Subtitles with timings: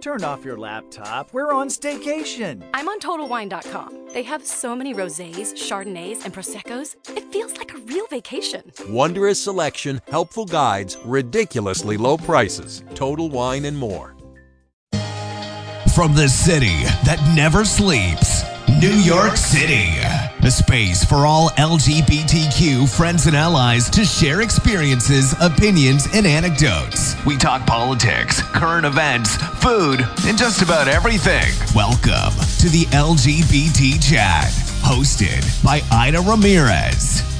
[0.00, 1.32] Turn off your laptop.
[1.32, 2.62] We're on staycation.
[2.72, 4.10] I'm on TotalWine.com.
[4.12, 6.94] They have so many rosés, chardonnays, and proseccos.
[7.16, 8.72] It feels like a real vacation.
[8.88, 12.84] Wondrous selection, helpful guides, ridiculously low prices.
[12.94, 14.14] Total Wine and more.
[15.94, 18.44] From the city that never sleeps,
[18.80, 19.94] New York City.
[20.48, 27.14] A space for all LGBTQ friends and allies to share experiences, opinions, and anecdotes.
[27.26, 31.52] We talk politics, current events, food, and just about everything.
[31.74, 37.37] Welcome to the LGBT Chat, hosted by Ida Ramirez.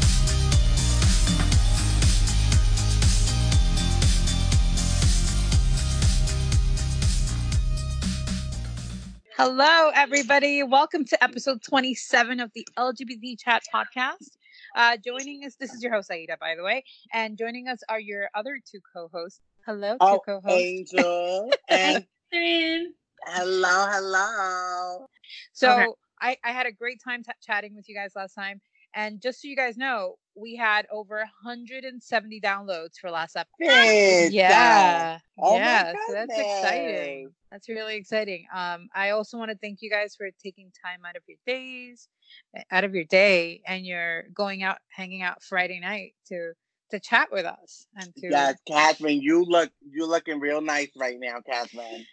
[9.38, 10.64] Hello, everybody.
[10.64, 14.36] Welcome to episode 27 of the LGBT Chat podcast.
[14.74, 18.00] Uh, joining us, this is your host, Aida, by the way, and joining us are
[18.00, 19.40] your other two co hosts.
[19.64, 20.92] Hello, two oh, co-hosts.
[20.92, 25.06] Angel and hello, hello.
[25.52, 25.86] So, Okay.
[26.20, 28.60] I, I had a great time t- chatting with you guys last time.
[28.92, 34.32] And just so you guys know, we had over 170 downloads for last episode.
[34.32, 35.18] Yeah.
[35.38, 35.92] Oh yeah.
[36.06, 37.30] So that's exciting.
[37.50, 38.46] That's really exciting.
[38.54, 42.08] Um, I also want to thank you guys for taking time out of your days,
[42.56, 46.52] uh, out of your day, and you're going out, hanging out Friday night to
[46.90, 51.18] to chat with us and to Yes, Catherine, you look you looking real nice right
[51.18, 52.06] now, Catherine.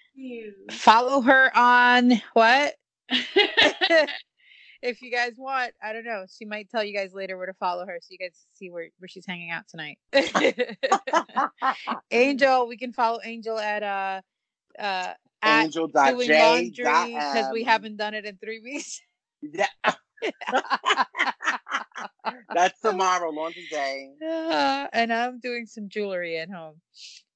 [0.72, 2.76] follow her on what?
[4.86, 6.26] if you guys want, I don't know.
[6.30, 8.90] She might tell you guys later where to follow her so you guys see where,
[9.00, 9.98] where she's hanging out tonight.
[12.12, 14.22] Angel, we can follow Angel at uh
[14.80, 15.14] uh
[15.44, 19.02] Angel dot doing J laundry because we haven't done it in three weeks.
[19.42, 19.68] Yeah.
[22.52, 24.10] That's tomorrow, laundry day.
[24.26, 26.82] Uh, and I'm doing some jewelry at home.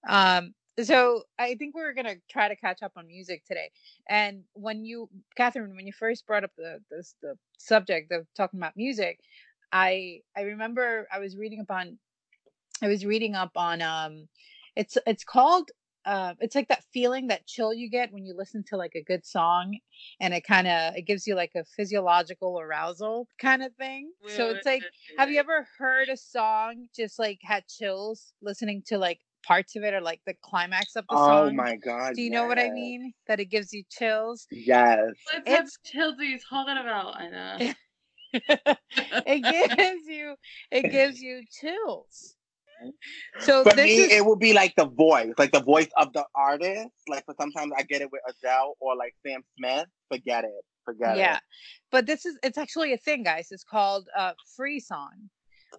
[0.08, 3.72] Um, so I think we're gonna try to catch up on music today.
[4.08, 8.60] And when you, Catherine, when you first brought up the this the subject of talking
[8.60, 9.20] about music,
[9.72, 11.98] I I remember I was reading up on,
[12.82, 14.28] I was reading up on um,
[14.76, 15.72] it's it's called
[16.06, 19.04] uh, it's like that feeling that chill you get when you listen to like a
[19.04, 19.78] good song
[20.22, 24.50] and it kind of it gives you like a physiological arousal kind of thing so
[24.50, 24.84] it's like
[25.18, 29.84] have you ever heard a song just like had chills listening to like parts of
[29.84, 32.16] it are like the climax of the Oh song Oh my god.
[32.16, 35.12] do you know what i mean that it gives you chills Yes.
[35.32, 37.74] What type It's- of chills are you talking about, I know.
[39.26, 40.36] it gives you
[40.72, 42.36] it gives you chills
[43.42, 46.14] so For this me, is it would be like the voice, like the voice of
[46.14, 46.90] the artist.
[47.10, 49.86] Like for sometimes I get it with Adele or like Sam Smith.
[50.10, 50.64] Forget it.
[50.86, 51.26] Forget yeah it.
[51.26, 51.40] Yeah,
[51.92, 55.30] but this is it's actually a thing guys it's called uh frisson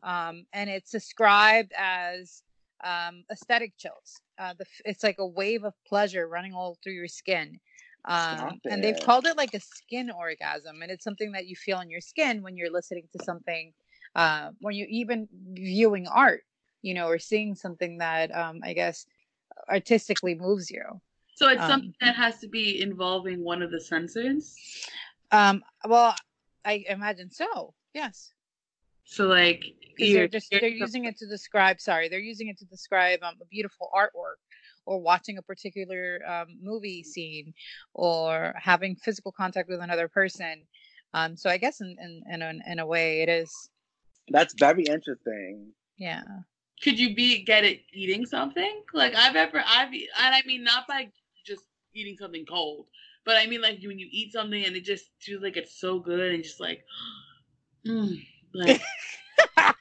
[0.02, 2.42] um and it's described as
[2.84, 4.20] um aesthetic chills.
[4.38, 7.60] Uh the it's like a wave of pleasure running all through your skin.
[8.04, 11.80] Um and they've called it like a skin orgasm and it's something that you feel
[11.80, 13.72] in your skin when you're listening to something
[14.14, 16.42] uh when you're even viewing art
[16.82, 19.06] you know or seeing something that um i guess
[19.70, 20.82] artistically moves you.
[21.34, 24.56] So it's Um, something that has to be involving one of the senses.
[25.30, 26.14] um well
[26.64, 28.32] i imagine so yes
[29.10, 29.64] So like
[29.98, 33.34] you're they're just they're using it to describe sorry they're using it to describe um,
[33.42, 34.38] a beautiful artwork
[34.86, 37.52] or watching a particular um, movie scene
[37.94, 40.62] or having physical contact with another person
[41.14, 43.70] um, so i guess in in, in, a, in a way it is
[44.28, 45.72] That's very interesting.
[45.98, 46.22] yeah
[46.82, 48.82] Could you be get it eating something?
[48.94, 51.10] Like I've ever I've and I mean not by
[51.44, 52.86] just eating something cold,
[53.24, 55.98] but I mean like when you eat something and it just feels like it's so
[56.00, 56.84] good and just like,
[57.86, 58.18] mm,
[58.54, 58.80] like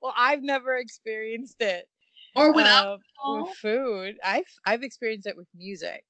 [0.00, 1.86] well i've never experienced it
[2.34, 3.46] or with uh, alcohol.
[3.46, 6.04] with food i've i've experienced it with music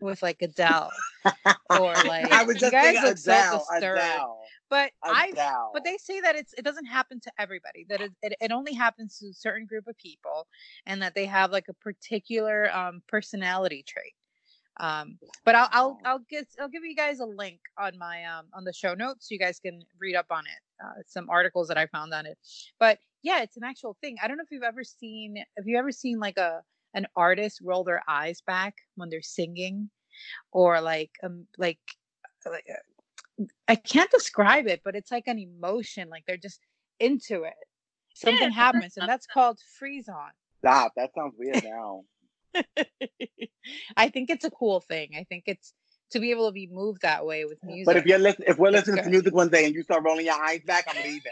[0.00, 0.90] with like adele
[1.70, 3.66] or like I was you just guys look so Adele.
[3.70, 4.40] disturbed Adele.
[4.68, 5.32] but i
[5.72, 8.74] but they say that it's it doesn't happen to everybody that it, it, it only
[8.74, 10.46] happens to a certain group of people
[10.86, 14.14] and that they have like a particular um personality trait
[14.80, 18.46] um but i'll i'll i'll get i'll give you guys a link on my um
[18.54, 21.68] on the show notes so you guys can read up on it uh, some articles
[21.68, 22.38] that i found on it
[22.78, 25.78] but yeah it's an actual thing i don't know if you've ever seen have you
[25.78, 26.62] ever seen like a
[26.94, 29.90] an artist roll their eyes back when they're singing
[30.52, 31.78] or like um like
[32.46, 36.08] like uh, I can't describe it, but it's like an emotion.
[36.10, 36.60] Like they're just
[37.00, 37.54] into it.
[38.14, 40.14] Something Yeah, happens, and that's called frisson.
[40.58, 40.92] Stop.
[40.96, 42.04] That sounds weird now.
[43.96, 45.10] I think it's a cool thing.
[45.16, 45.72] I think it's
[46.10, 47.86] to be able to be moved that way with music.
[47.86, 50.04] But if you're listen, if we're That's listening to music one day and you start
[50.04, 51.22] rolling your eyes back, I'm leaving.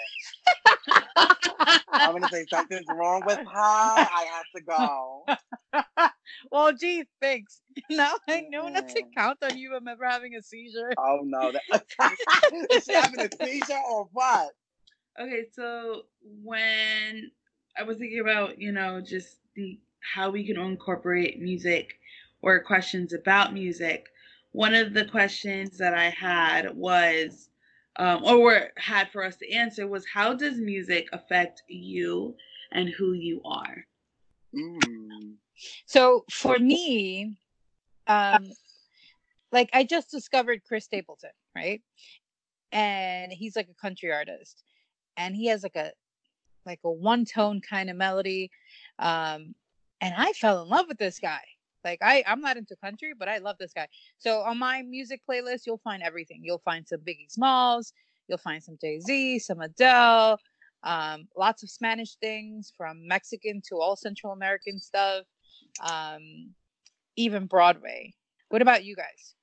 [1.92, 3.44] I'm gonna say something's wrong with her.
[3.54, 5.26] I have to go.
[6.50, 7.60] well, gee, thanks.
[7.90, 9.14] Now I know not to Mm.
[9.16, 9.74] count on you.
[9.74, 10.92] if I'm ever having a seizure.
[10.96, 11.84] Oh no, that,
[12.70, 14.50] is she having a seizure or what?
[15.20, 16.02] Okay, so
[16.42, 17.30] when
[17.76, 21.98] I was thinking about, you know, just the how we can incorporate music
[22.42, 24.06] or questions about music,
[24.52, 27.50] one of the questions that I had was,
[27.96, 32.34] um, or were, had for us to answer was, how does music affect you
[32.72, 33.84] and who you are?
[34.54, 35.34] Mm.
[35.86, 37.36] So for me,
[38.06, 38.50] um,
[39.52, 41.82] like I just discovered Chris Stapleton, right?
[42.72, 44.62] And he's like a country artist,
[45.16, 45.92] and he has like a
[46.66, 48.50] like a one tone kind of melody,
[48.98, 49.54] um,
[50.00, 51.40] and I fell in love with this guy.
[51.84, 53.88] Like I, I'm not into country, but I love this guy.
[54.18, 56.40] So on my music playlist, you'll find everything.
[56.42, 57.92] You'll find some Biggie Smalls,
[58.28, 60.38] you'll find some Jay Z, some Adele,
[60.82, 65.24] um, lots of Spanish things from Mexican to all Central American stuff,
[65.90, 66.50] um,
[67.16, 68.14] even Broadway.
[68.48, 69.34] What about you guys?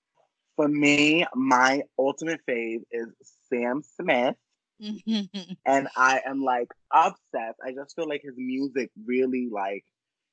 [0.55, 3.07] For me, my ultimate fave is
[3.49, 4.35] Sam Smith,
[5.65, 7.59] and I am like obsessed.
[7.63, 9.85] I just feel like his music really like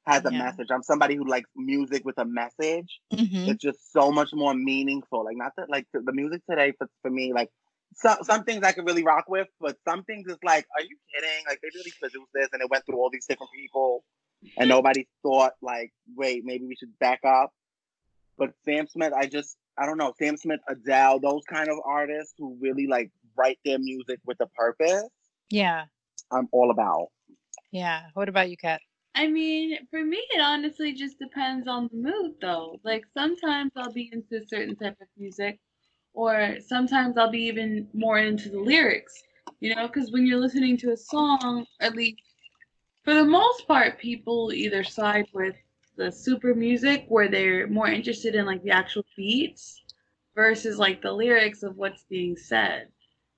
[0.06, 0.38] has a Yeah.
[0.38, 0.68] message.
[0.70, 3.00] I'm somebody who likes music with a message.
[3.12, 3.48] Mhm.
[3.48, 5.24] It's just so much more meaningful.
[5.24, 7.50] Like not that like the, the music today for for me like.
[7.96, 10.96] Some, some things I could really rock with, but some things is like, are you
[11.14, 11.44] kidding?
[11.46, 14.02] Like they really produced this and it went through all these different people
[14.58, 17.52] and nobody thought like, wait, maybe we should back up.
[18.36, 22.34] But Sam Smith, I just I don't know, Sam Smith, Adele, those kind of artists
[22.36, 25.08] who really like write their music with a purpose,
[25.50, 25.84] Yeah,
[26.32, 27.10] I'm all about.
[27.70, 28.06] yeah.
[28.14, 28.80] What about you, Kat?
[29.14, 32.80] I mean, for me, it honestly just depends on the mood, though.
[32.84, 35.60] Like sometimes I'll be into a certain type of music,
[36.14, 39.22] or sometimes I'll be even more into the lyrics.
[39.60, 42.22] You know, because when you're listening to a song, at least
[43.04, 45.54] for the most part, people either side with
[45.96, 49.82] the super music, where they're more interested in like the actual beats,
[50.34, 52.88] versus like the lyrics of what's being said.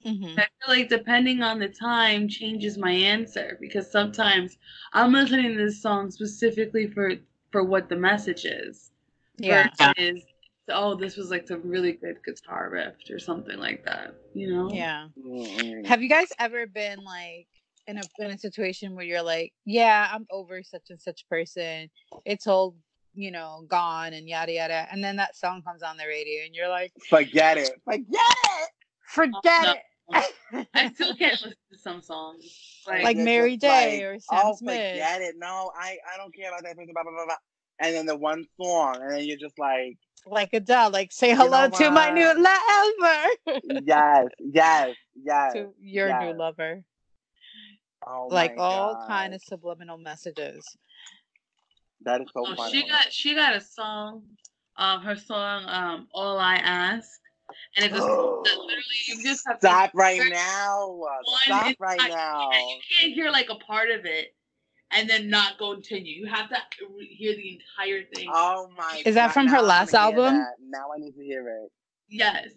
[0.06, 0.38] Mm-hmm.
[0.38, 4.56] I feel like depending on the time changes my answer because sometimes
[4.92, 7.14] I'm listening to this song specifically for
[7.50, 8.90] for what the message is.
[9.38, 9.68] Yeah.
[9.78, 10.22] Versus,
[10.68, 14.14] oh, this was like some really good guitar riff or something like that.
[14.34, 14.70] You know?
[14.72, 15.08] Yeah.
[15.86, 17.48] Have you guys ever been like
[17.86, 21.90] in a in a situation where you're like, yeah, I'm over such and such person.
[22.24, 22.76] It's all
[23.14, 26.54] you know gone and yada yada, and then that song comes on the radio, and
[26.54, 27.70] you're like, Forget it.
[27.84, 28.70] Forget it.
[29.06, 29.72] forget no.
[29.72, 29.78] it.
[30.74, 32.44] I still can't listen to some songs.
[32.86, 34.02] Like, Like Mary just J.
[34.02, 34.92] or Sam oh, Smith.
[34.92, 35.34] forget it.
[35.38, 36.92] No, I, I don't care about that person.
[36.94, 37.36] Blah, blah, blah, blah.
[37.80, 41.36] And then the one song, and then you're just like, like Adele, like say You
[41.36, 43.60] hello know to my new lover.
[43.84, 45.52] yes, yes, yes.
[45.52, 46.22] to your yes.
[46.22, 46.82] new lover.
[48.06, 49.08] Oh like all God.
[49.08, 50.64] kind of subliminal messages.
[52.02, 52.72] That is so oh, funny.
[52.72, 54.22] she got she got a song,
[54.76, 57.08] um, her song, um, All I Ask,
[57.76, 60.88] and it's a song that literally you just have to Stop right now.
[60.88, 61.10] one
[61.44, 62.50] Stop entire- right now.
[62.50, 64.34] you can't hear like a part of it
[64.92, 66.20] and then not go continue.
[66.22, 66.56] You have to
[67.10, 68.28] hear the entire thing.
[68.32, 70.34] Oh my Is that God, from her last album?
[70.36, 70.54] that.
[70.60, 71.70] Now I need to hear it.
[72.08, 72.48] yes.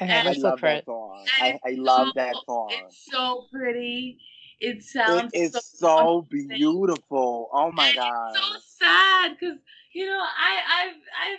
[0.00, 1.26] Okay, And- I love that song.
[1.40, 2.68] I, I love so- that song.
[2.72, 4.18] It's so pretty.
[4.60, 7.48] It It sounds is so, so beautiful.
[7.52, 8.32] Oh my And god.
[8.34, 9.58] It's so sad because
[9.92, 11.38] you know I I've I've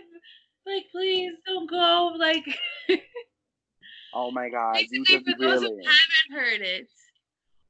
[0.65, 2.45] like please don't go like
[4.15, 4.75] Oh my god.
[4.75, 6.87] Basically just for those who haven't heard it.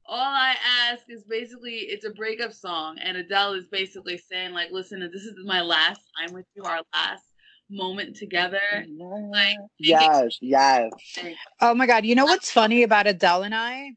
[0.08, 0.54] All I
[0.88, 5.22] ask is basically it's a breakup song, and Adele is basically saying like, "Listen, this
[5.22, 7.24] is my last time with you, our last
[7.68, 8.60] moment together."
[9.32, 10.92] Like, Yes, yes.
[11.60, 12.04] Oh my god!
[12.06, 13.90] You know what's funny about Adele and I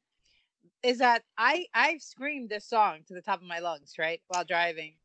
[0.82, 4.44] is that I I've screamed this song to the top of my lungs, right, while
[4.44, 4.96] driving.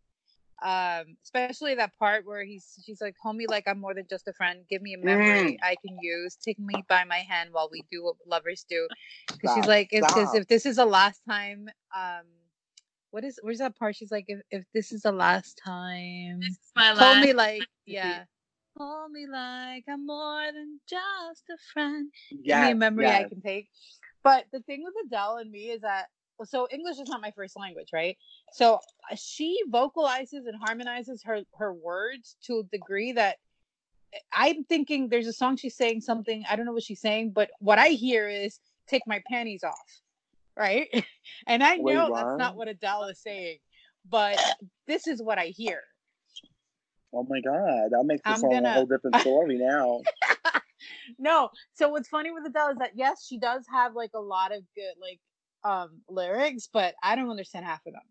[0.64, 4.32] Um, especially that part where he's she's like, "Homie, like I'm more than just a
[4.32, 4.64] friend.
[4.70, 6.36] Give me a memory I can use.
[6.36, 8.88] Take me by my hand while we do what lovers do."
[9.28, 12.24] Because she's like, "If this if this is the last time, um,
[13.10, 13.94] what is where's that part?
[13.94, 17.22] She's like, if if this is the last time, this is my hold last.
[17.22, 18.24] me like with you." yeah."
[18.76, 22.10] Hold me like I'm more than just a friend
[22.44, 23.68] give me a memory I can take.
[24.22, 26.08] But the thing with Adele and me is that
[26.42, 28.16] so English is not my first language, right?
[28.52, 28.74] So
[29.10, 33.36] uh, she vocalizes and harmonizes her her words to a degree that
[34.32, 36.44] I'm thinking there's a song she's saying something.
[36.48, 40.00] I don't know what she's saying, but what I hear is "Take my panties off,"
[40.56, 40.88] right?
[41.46, 42.68] And I Wait, know that's not what?
[42.68, 43.58] Adele is saying,
[44.08, 44.38] but
[44.86, 45.80] this is what I hear.
[47.14, 50.00] Oh my god, that makes the song gonna- a whole different story now.
[51.18, 54.52] no, so what's funny with Adele is that yes, she does have like a lot
[54.52, 55.20] of good like
[55.64, 58.02] um lyrics, but I don't understand half of them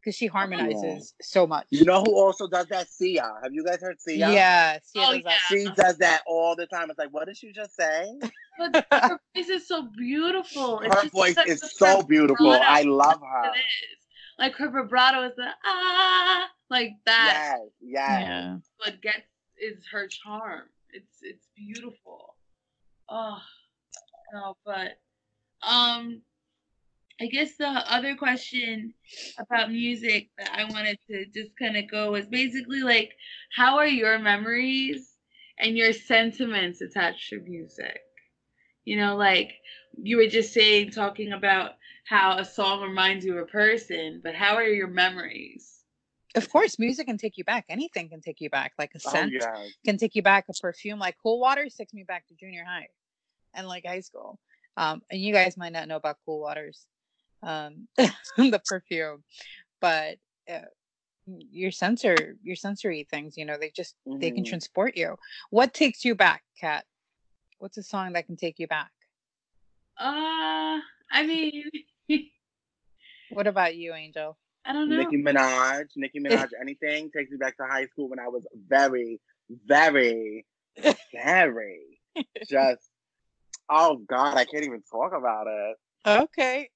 [0.00, 1.66] because she harmonizes so much.
[1.70, 2.88] You know who also does that?
[2.88, 3.28] Sia.
[3.42, 4.30] Have you guys heard Sia?
[4.30, 5.38] Yeah, Sia Oh, does that.
[5.48, 6.90] She does that all the time.
[6.90, 8.14] It's like, what did you just say?
[8.58, 10.80] But her voice is so beautiful.
[10.80, 12.46] It's Her just voice is so beautiful.
[12.46, 13.50] vibrato I love her.
[13.54, 13.98] It is.
[14.38, 17.42] Like her vibrato is the ah, like that.
[17.48, 18.20] Yes, yes.
[18.20, 18.56] Yeah.
[18.78, 19.26] What gets
[19.58, 20.62] is her charm.
[20.90, 22.36] It's it's beautiful.
[23.08, 23.38] Oh
[24.32, 24.98] no, but
[25.66, 26.22] um,
[27.20, 28.92] I guess the other question
[29.38, 33.12] about music that I wanted to just kind of go was basically like,
[33.54, 35.14] how are your memories
[35.58, 38.00] and your sentiments attached to music?
[38.84, 39.52] You know, like
[40.00, 41.72] you were just saying, talking about
[42.06, 45.80] how a song reminds you of a person, but how are your memories?
[46.34, 47.64] Of course, music can take you back.
[47.70, 48.74] Anything can take you back.
[48.78, 49.56] Like a Oh, scent yeah.
[49.86, 50.44] can take you back.
[50.50, 52.88] A perfume, like Cool water, takes me back to junior high
[53.54, 54.38] and like high school.
[54.76, 56.86] Um, and you guys might not know about Cool Waters,
[57.46, 57.88] um,
[58.36, 59.24] the perfume,
[59.80, 60.16] but
[60.50, 60.60] uh,
[61.26, 64.48] your sensor, your sensory things, you know, they just they can Mhm.
[64.48, 65.16] transport you.
[65.50, 66.84] What takes you back, Kat?
[67.58, 68.90] What's a song that can take you back?
[69.98, 71.70] Uh, I mean,
[73.30, 74.36] What about you, Angel?
[74.64, 74.96] I don't know.
[74.96, 79.20] Nicki Minaj, Nicki Minaj, anything takes me back to high school when I was very,
[79.66, 80.46] very,
[81.12, 82.00] very
[82.48, 82.88] just.
[83.68, 85.76] Oh God, I can't even talk about it.
[86.06, 86.70] Okay.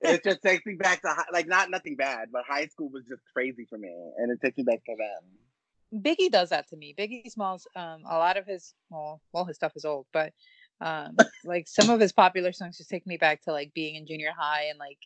[0.00, 3.04] It just takes me back to high, like not nothing bad, but high school was
[3.08, 6.02] just crazy for me, and it takes me back to them.
[6.02, 6.94] Biggie does that to me.
[6.96, 10.32] Biggie Smalls, um, a lot of his well, well, his stuff is old, but
[10.80, 14.06] um, like some of his popular songs just take me back to like being in
[14.06, 14.98] junior high and like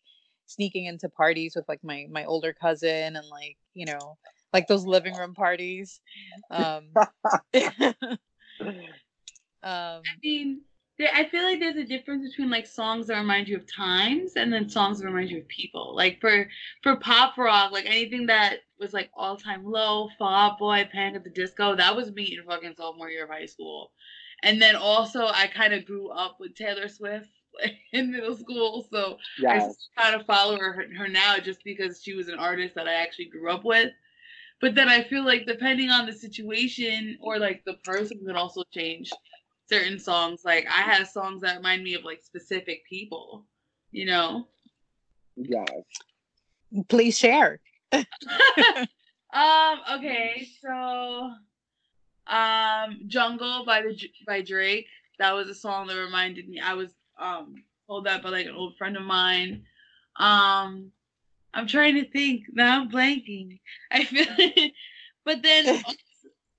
[0.47, 4.17] sneaking into parties with like my my older cousin and like you know
[4.53, 6.01] like those living room parties.
[6.51, 6.91] Um,
[7.55, 8.19] um,
[9.63, 13.57] I mean, there, I feel like there's a difference between like songs that remind you
[13.57, 15.95] of times and then songs that remind you of people.
[15.97, 16.49] Like for
[16.83, 21.17] for pop rock, like anything that was like all time low, Fall Out Boy, Panic
[21.17, 23.91] at the Disco, that was me in fucking sophomore year of high school.
[24.45, 27.31] And then also I kind of grew up with Taylor Swift
[27.93, 32.15] in middle school, so I Yes, kind of follow her, her now just because she
[32.15, 33.91] was an artist that I actually grew up with.
[34.61, 38.63] But then I feel like depending on the situation or like the person could also
[38.73, 39.11] change
[39.69, 40.43] certain songs.
[40.45, 43.47] Like I have songs that remind me of like specific people,
[43.91, 44.49] you know.
[45.37, 45.69] yes.
[46.89, 47.61] please share.
[47.93, 49.81] um.
[49.95, 50.49] Okay.
[50.63, 51.31] So,
[52.27, 54.87] um, "Jungle" by the by Drake.
[55.19, 56.61] That was a song that reminded me.
[56.61, 57.55] I was um
[57.87, 59.65] told that by like an old friend of mine.
[60.17, 60.91] Um,
[61.53, 62.45] I'm trying to think.
[62.53, 63.61] Now I'm blanking.
[63.91, 64.71] I feel,
[65.25, 65.97] but then also,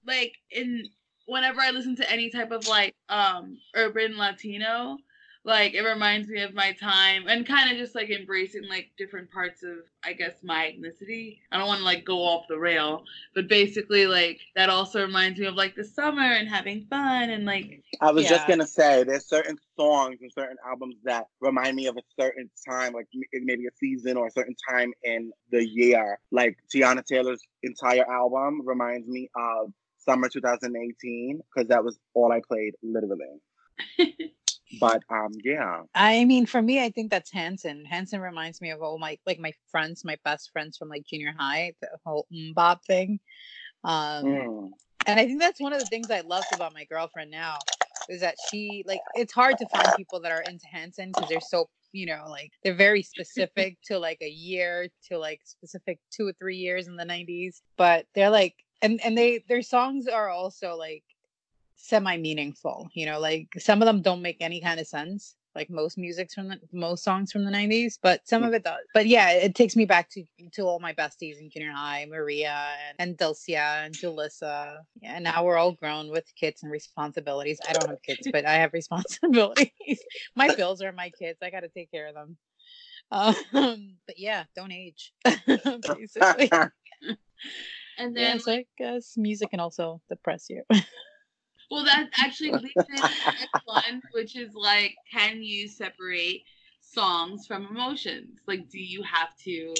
[0.06, 0.90] like in
[1.26, 4.98] whenever I listen to any type of like um urban Latino,
[5.46, 9.32] like it reminds me of my time and kind of just like embracing like different
[9.32, 11.40] parts of I guess my ethnicity.
[11.52, 13.04] I don't want to like go off the rail,
[13.36, 17.46] but basically like that also reminds me of like the summer and having fun and
[17.46, 21.88] like I was just gonna say, there's certain songs and certain albums that remind me
[21.88, 26.20] of a certain time, like maybe a season or a certain time in the year.
[26.32, 29.72] Like Teyana Taylor's entire album reminds me of
[30.06, 33.42] summer 2018 because that was all I played, literally.
[34.80, 37.86] But um, yeah, I mean, for me, I think that's Hanson.
[37.86, 41.34] Hanson reminds me of all my like my friends, my best friends from like junior
[41.38, 43.20] high, the whole Bob thing.
[43.84, 44.72] Um, Mm.
[45.06, 47.60] and I think that's one of the things I loved about my girlfriend now
[48.10, 51.40] is that she like it's hard to find people that are into Hanson because they're
[51.42, 56.28] so you know like they're very specific to like a year to like specific two
[56.28, 60.30] or three years in the 90s but they're like and and they their songs are
[60.30, 61.04] also like
[61.76, 65.70] semi meaningful you know like some of them don't make any kind of sense like
[65.70, 68.84] most music's from the most songs from the 90s but some of it does.
[68.94, 72.68] But yeah it takes me back to to all my besties in junior high maria
[72.90, 74.78] and, and dulcia and julissa.
[75.02, 77.60] Yeah, and now we're all grown with kids and responsibilities.
[77.68, 79.72] I don't have kids but i have responsibilities.
[80.36, 81.40] My bills are my kids.
[81.42, 82.38] I gotta take care of them.
[83.12, 86.50] Um but yeah don't age basically
[87.98, 90.64] and yeah then so i guess music can also depress you
[91.72, 96.44] Well, that actually leads into the next one, which is like, can you separate
[96.80, 98.40] songs from emotions?
[98.48, 99.74] Like, do you have to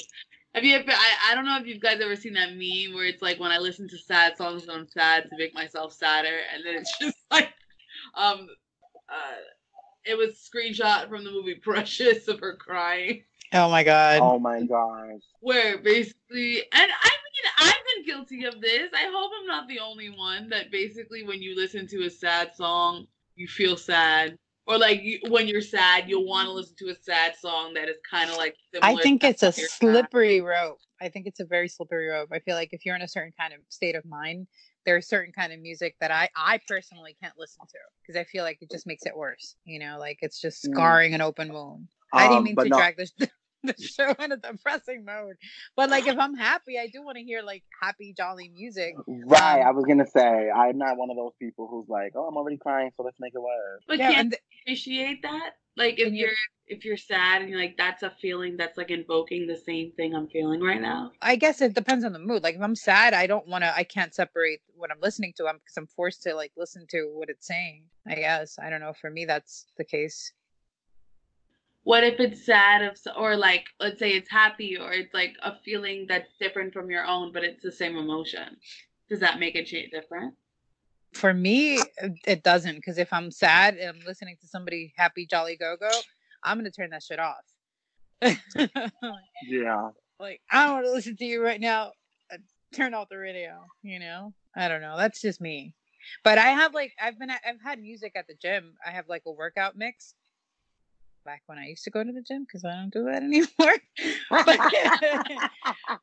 [0.54, 0.90] Have you ever?
[0.90, 3.52] I, I don't know if you guys ever seen that meme where it's like when
[3.52, 7.16] I listen to sad songs, I'm sad to make myself sadder, and then it's just
[7.30, 7.52] like,
[8.14, 8.48] um,
[9.08, 9.36] uh,
[10.04, 14.20] it was screenshot from the movie Precious of her crying, Oh my god.
[14.22, 15.20] Oh my gosh.
[15.40, 18.90] where basically, and I mean, I've been guilty of this.
[18.94, 22.54] I hope I'm not the only one that basically, when you listen to a sad
[22.54, 24.36] song, you feel sad.
[24.68, 27.88] Or like you, when you're sad, you'll want to listen to a sad song that
[27.88, 28.56] is kind of like.
[28.82, 29.78] I think it's a when you're sad.
[29.80, 30.78] slippery rope.
[31.00, 32.30] I think it's a very slippery rope.
[32.32, 34.46] I feel like if you're in a certain kind of state of mind,
[34.86, 38.42] there's certain kind of music that I I personally can't listen to because I feel
[38.44, 39.54] like it just makes it worse.
[39.64, 40.72] You know, like it's just Mm.
[40.74, 41.88] scarring an open wound.
[42.12, 43.12] I didn't Um, mean to no- drag this
[43.64, 45.36] the show in a depressing mode,
[45.76, 48.94] but like if I'm happy, I do want to hear like happy, jolly music.
[49.06, 52.26] Right, Um, I was gonna say I'm not one of those people who's like, oh,
[52.26, 53.82] I'm already crying, so let's make it worse.
[53.88, 55.50] But Yeah, can't and th- appreciate that.
[55.76, 56.32] Like if And you- you're
[56.68, 60.14] if you're sad and you're like that's a feeling that's like invoking the same thing
[60.14, 61.12] I'm feeling right now.
[61.22, 62.42] I guess it depends on the mood.
[62.42, 63.72] Like if I'm sad, I don't want to.
[63.76, 65.46] I can't separate what I'm listening to.
[65.46, 67.84] I'm because I'm forced to like listen to what it's saying.
[68.06, 68.92] I guess I don't know.
[69.00, 70.32] For me, that's the case.
[71.86, 75.36] What if it's sad of s- or like let's say it's happy or it's like
[75.40, 78.56] a feeling that's different from your own but it's the same emotion.
[79.08, 80.34] Does that make it cha- different?
[81.14, 82.74] For me, it- it doesn't.
[82.74, 85.88] Because if I'm sad and I'm listening to somebody happy, jolly, go go,
[86.42, 87.44] I'm gonna turn that shit off.
[88.20, 89.90] Yeah.
[90.18, 91.92] like I don't want to listen to you right now.
[92.32, 92.38] Uh,
[92.72, 93.64] Turn off the radio.
[93.84, 94.96] You know, I don't know.
[94.96, 95.72] That's just me.
[96.24, 98.74] But I have like I've been at, I've had music at the gym.
[98.84, 100.14] I have like a workout mix.
[101.26, 103.74] Back when I used to go to the gym because I don't do that anymore.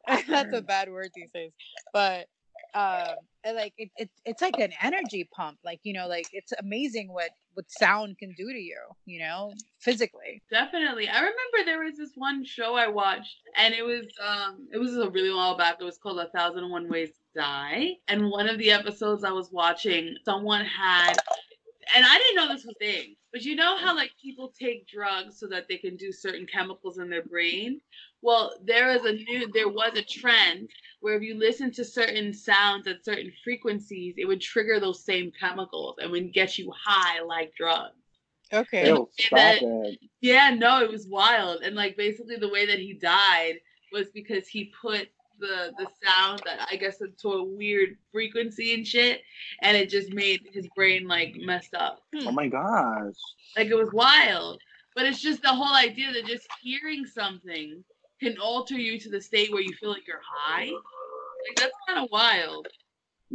[0.27, 1.51] That's a bad word these days.
[1.93, 2.27] But
[2.73, 3.15] um,
[3.45, 5.59] like it, it, it's like an energy pump.
[5.63, 8.77] Like you know, like it's amazing what what sound can do to you.
[9.05, 10.41] You know, physically.
[10.51, 11.07] Definitely.
[11.07, 14.97] I remember there was this one show I watched and it was um it was
[14.97, 15.77] a really while back.
[15.79, 17.91] It was called A Thousand and One Ways to Die.
[18.07, 21.13] And one of the episodes I was watching, someone had
[21.95, 23.15] and I didn't know this was a thing.
[23.31, 23.97] But you know how mm.
[23.97, 27.81] like people take drugs so that they can do certain chemicals in their brain?
[28.21, 30.69] Well, there is a new there was a trend
[31.01, 35.31] where if you listen to certain sounds at certain frequencies, it would trigger those same
[35.37, 37.95] chemicals and would get you high like drugs.
[38.53, 38.87] Okay.
[38.87, 39.99] Ew, stop that- it.
[40.21, 41.63] Yeah, no, it was wild.
[41.63, 43.55] And like basically the way that he died
[43.91, 45.09] was because he put
[45.43, 49.21] the the sound that I guess into a weird frequency and shit
[49.61, 51.99] and it just made his brain like messed up.
[52.15, 53.13] Oh my gosh.
[53.57, 54.61] Like it was wild.
[54.95, 57.83] But it's just the whole idea that just hearing something
[58.21, 60.65] can alter you to the state where you feel like you're high.
[60.65, 62.67] Like that's kind of wild.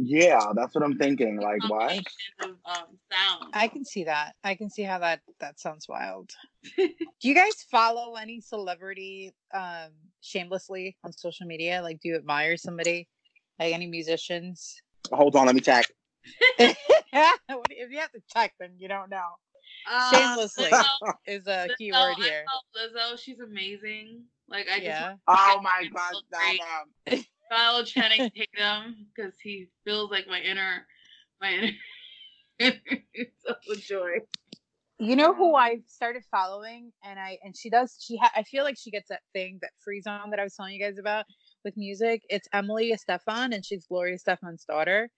[0.01, 1.41] Yeah, that's what I'm thinking.
[1.41, 1.99] Like why?
[2.41, 3.49] Of, um.
[3.53, 4.35] I can see that.
[4.45, 6.31] I can see how that that sounds wild.
[6.77, 6.87] Do
[7.27, 9.89] you guys follow any celebrity um
[10.21, 11.81] shamelessly on social media?
[11.83, 13.09] Like do you admire somebody?
[13.59, 14.81] Like any musicians?
[15.11, 15.85] Hold on, let me check.
[16.59, 19.27] if you have to check then you don't know.
[19.89, 22.45] Uh, Shamelessly Lizzo- is a Lizzo, key word I here.
[22.77, 24.23] Lizzo, she's amazing.
[24.47, 26.21] Like I just Oh my god!
[26.31, 26.53] gosh,
[27.11, 27.17] so
[27.49, 27.57] stop great.
[27.57, 27.57] him.
[27.57, 30.85] follow Channing Tatum because he feels like my inner,
[31.41, 31.71] my inner,
[32.59, 34.19] inner joy.
[35.01, 37.95] You know who I started following, and I and she does.
[37.99, 40.73] She ha- I feel like she gets that thing that frisson that I was telling
[40.73, 41.25] you guys about
[41.63, 42.21] with music.
[42.29, 45.09] It's Emily Estefan, and she's Gloria Estefan's daughter.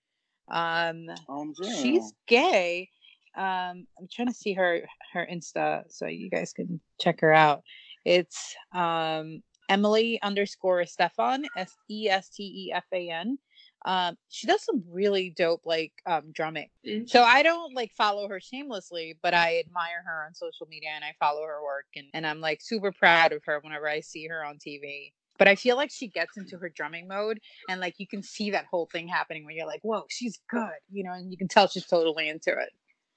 [0.52, 2.90] Um, Um, she's gay.
[3.36, 4.82] Um, I'm trying to see her
[5.14, 7.64] her Insta so you guys can check her out.
[8.06, 9.42] It's um
[9.72, 13.38] Emily underscore Estefan S E S T E F A N.
[13.86, 16.70] Um, she does some really dope like um drumming.
[17.08, 21.04] So I don't like follow her shamelessly, but I admire her on social media and
[21.04, 24.28] I follow her work and, and I'm like super proud of her whenever I see
[24.28, 25.14] her on TV.
[25.40, 28.52] But I feel like she gets into her drumming mode and like you can see
[28.52, 31.48] that whole thing happening where you're like, whoa, she's good, you know, and you can
[31.48, 32.70] tell she's totally into it.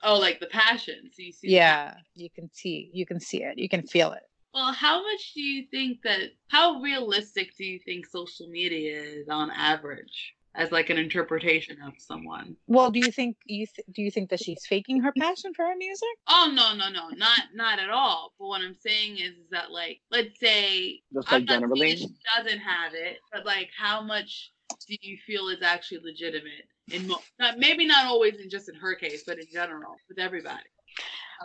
[0.03, 1.11] oh, like the passion.
[1.12, 1.49] So you see.
[1.51, 4.23] Yeah, you can see, you can see it, you can feel it.
[4.55, 6.31] Well, how much do you think that?
[6.49, 11.95] How realistic do you think social media is on average as like an interpretation of
[11.99, 12.55] someone?
[12.69, 15.64] Well, do you think you th- do you think that she's faking her passion for
[15.64, 16.09] her music?
[16.29, 18.33] Oh no, no, no, not not at all.
[18.38, 21.97] But what I'm saying is, is that like, let's say Just I'm like not generally.
[21.97, 24.53] she doesn't have it, but like, how much
[24.88, 26.69] do you feel is actually legitimate?
[26.93, 30.21] In mo- not maybe not always in just in her case, but in general with
[30.21, 30.62] everybody.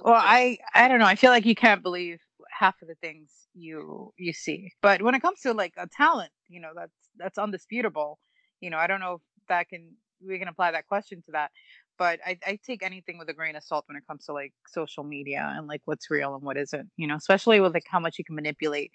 [0.04, 1.06] Well, I I don't know.
[1.08, 2.20] I feel like you can't believe
[2.60, 4.72] half of the things you you see.
[4.82, 8.20] But when it comes to like a talent, you know, that's that's undisputable.
[8.62, 9.96] You know, I don't know if that can
[10.28, 11.52] we can apply that question to that.
[11.98, 14.54] but I, I take anything with a grain of salt when it comes to like
[14.68, 16.90] social media and like what's real and what isn't.
[16.98, 18.92] You know, especially with like how much you can manipulate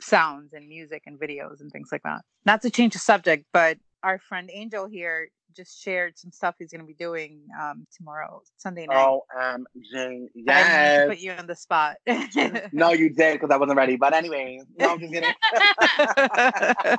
[0.00, 2.22] sounds and music and videos and things like that.
[2.46, 6.70] Not to change the subject, but our friend Angel here just shared some stuff he's
[6.70, 8.96] going to be doing um, tomorrow, Sunday night.
[8.96, 11.02] Oh, um, Jane, I didn't mean yes.
[11.02, 11.96] to put you on the spot.
[12.72, 13.96] no, you did because I wasn't ready.
[13.96, 15.32] But anyway, no, I'm just kidding.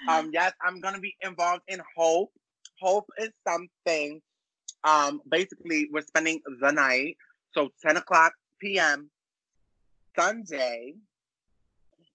[0.08, 2.32] um, yes, I'm gonna be involved in Hope.
[2.80, 4.20] Hope is something.
[4.82, 7.16] Um, basically, we're spending the night,
[7.52, 9.10] so 10 o'clock p.m.
[10.18, 10.94] Sunday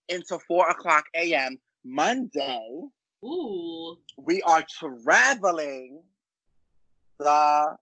[0.10, 1.58] into 4 o'clock a.m.
[1.86, 2.82] Monday.
[3.26, 3.98] Ooh.
[4.18, 4.64] We are
[5.04, 6.04] traveling
[7.18, 7.76] the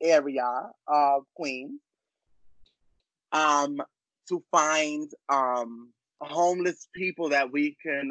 [0.00, 1.80] area of Queens
[3.32, 3.82] um,
[4.28, 8.10] to find um, homeless people that we can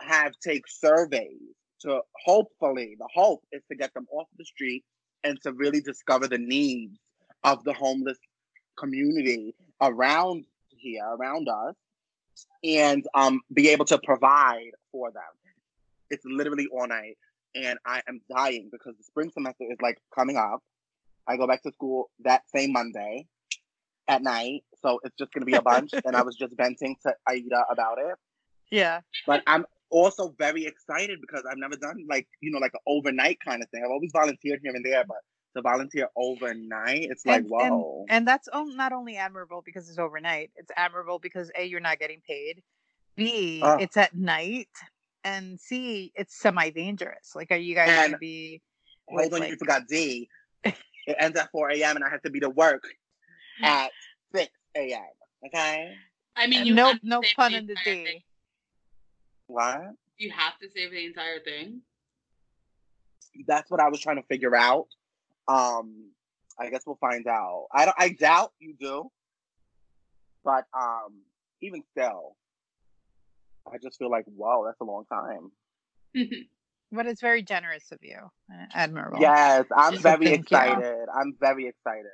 [0.00, 1.38] have take surveys
[1.80, 4.84] to hopefully the hope is to get them off the street
[5.24, 6.98] and to really discover the needs
[7.44, 8.18] of the homeless
[8.78, 11.74] community around here around us
[12.64, 15.22] and um, be able to provide for them
[16.12, 17.16] it's literally all night
[17.54, 20.60] and i am dying because the spring semester is like coming up
[21.26, 23.26] i go back to school that same monday
[24.08, 26.96] at night so it's just going to be a bunch and i was just venting
[27.04, 28.16] to aida about it
[28.72, 29.00] yeah.
[29.26, 33.38] but I'm also very excited because I've never done like you know like an overnight
[33.46, 33.82] kind of thing.
[33.84, 35.18] I've always volunteered here and there, but
[35.54, 38.06] to volunteer overnight, it's like and, whoa.
[38.08, 40.50] And, and that's not only admirable because it's overnight.
[40.56, 42.62] It's admirable because a you're not getting paid.
[43.14, 43.76] B Ah.
[43.78, 44.68] it's at night,
[45.24, 47.32] and C it's semi dangerous.
[47.34, 48.62] Like, are you guys And- gonna be?
[49.08, 50.28] Hold with, on, like- you forgot D.
[50.64, 50.74] it
[51.18, 51.96] ends at 4 a.m.
[51.96, 52.84] and I have to be to work
[53.62, 53.90] at
[54.34, 55.00] 6 a.m.
[55.46, 55.94] Okay,
[56.36, 58.04] I mean, and you no have to no say pun the in the entire D.
[58.04, 58.20] thing.
[59.46, 59.80] what?
[60.18, 61.80] You have to save the entire thing.
[63.46, 64.86] That's what I was trying to figure out.
[65.48, 66.10] Um,
[66.60, 67.66] I guess we'll find out.
[67.72, 67.96] I don't.
[67.98, 69.10] I doubt you do,
[70.44, 71.22] but um,
[71.60, 72.36] even still,
[73.72, 75.50] I just feel like wow, that's a long time.
[76.90, 78.18] But it's very generous of you.
[78.52, 79.18] uh, Admirable.
[79.20, 80.56] Yes, I'm So very thank you.
[80.58, 81.06] excited.
[81.14, 82.04] I'm very excited.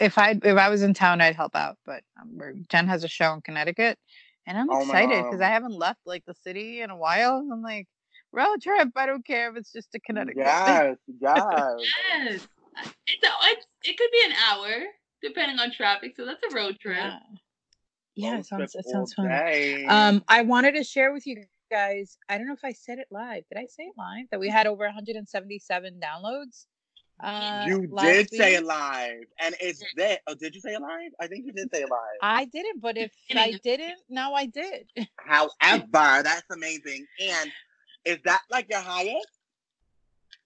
[0.00, 1.76] If I if I was in town, I'd help out.
[1.84, 3.98] But um, we're- Jen has a show in Connecticut,
[4.46, 7.46] and I'm Oh excited because I haven't left like the city in a while.
[7.52, 7.86] I'm like
[8.32, 8.88] road trip.
[8.96, 10.38] I don't care if it's just to Connecticut.
[10.38, 11.72] Yes, yes.
[12.10, 12.48] yes.
[13.06, 14.70] It's, a, it's it could be an hour
[15.22, 16.96] depending on traffic, so that's a road trip.
[16.96, 17.18] Yeah.
[18.18, 19.28] Yeah, it sounds it sounds fun.
[19.28, 19.84] day.
[19.84, 22.18] Um, I wanted to share with you guys.
[22.28, 23.44] I don't know if I said it live.
[23.48, 24.26] Did I say it live?
[24.32, 26.66] That we had over 177 downloads.
[27.22, 30.20] Uh, you last did say it live, and it's that.
[30.26, 31.12] Oh, did you say it live?
[31.20, 32.18] I think you did say it live.
[32.20, 34.88] I didn't, but if I didn't, now I did.
[35.16, 37.06] However, that's amazing.
[37.20, 37.52] And
[38.04, 39.28] is that like your highest?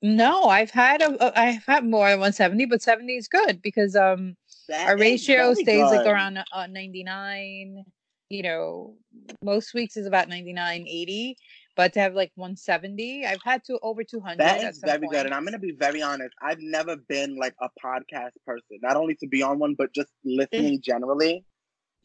[0.02, 3.96] No, I've had a, a I've had more than 170, but 70 is good because
[3.96, 4.36] um
[4.68, 7.84] That our ratio very stays like around uh, 99.
[8.28, 8.96] You know,
[9.42, 11.36] most weeks is about 99, 80,
[11.76, 14.38] but to have like 170, I've had to over 200.
[14.38, 15.12] That at is some very point.
[15.12, 15.26] good.
[15.26, 16.34] And I'm going to be very honest.
[16.40, 20.08] I've never been like a podcast person, not only to be on one, but just
[20.24, 21.44] listening generally.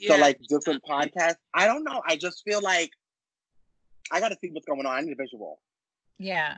[0.02, 1.38] So, like different podcasts.
[1.54, 2.02] I don't know.
[2.06, 2.92] I just feel like
[4.12, 4.96] I got to see what's going on.
[4.96, 5.60] I need a visual.
[6.20, 6.58] Yeah.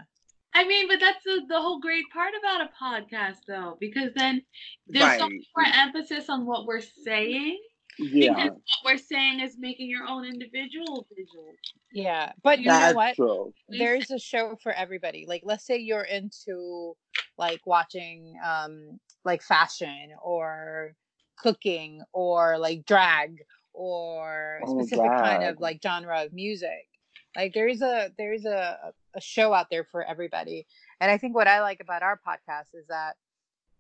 [0.54, 4.42] I mean, but that's the, the whole great part about a podcast, though, because then
[4.88, 7.60] there's so much more emphasis on what we're saying.
[8.00, 8.34] Yeah.
[8.34, 11.52] Because what we're saying is making your own individual visual.
[11.92, 12.32] Yeah.
[12.44, 13.16] But you know what?
[13.16, 13.54] true.
[13.68, 15.26] there's a show for everybody.
[15.28, 16.96] Like let's say you're into
[17.38, 20.94] like watching um like fashion or
[21.38, 23.38] cooking or like drag
[23.74, 26.88] or a Oh, specific kind of like genre of music.
[27.36, 30.66] Like there's a there's a a show out there for everybody.
[31.00, 33.16] And I think what I like about our podcast is that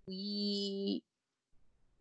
[0.07, 1.03] we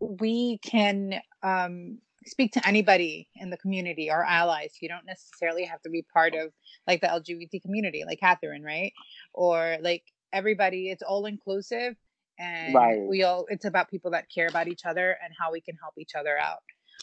[0.01, 5.81] we can um speak to anybody in the community our allies you don't necessarily have
[5.83, 6.53] to be part of
[6.87, 8.93] like the lgbt community like catherine right
[9.33, 11.95] or like everybody it's all inclusive
[12.39, 13.01] and Right.
[13.09, 15.95] we all it's about people that care about each other and how we can help
[15.99, 16.59] each other out